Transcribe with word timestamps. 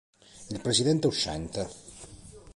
Il 0.49 0.59
presidente 0.61 1.05
uscente. 1.05 1.67